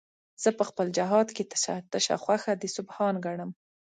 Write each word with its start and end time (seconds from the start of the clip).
زه 0.43 0.49
په 0.57 0.63
خپل 0.69 0.87
جهاد 0.97 1.27
کې 1.35 1.43
تشه 1.91 2.15
خوښه 2.23 2.53
د 2.57 2.63
سبحان 2.75 3.13
ګټم 3.25 3.49